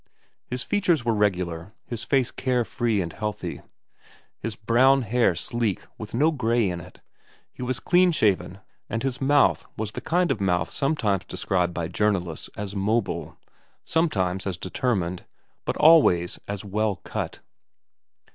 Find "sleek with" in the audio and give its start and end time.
5.35-6.15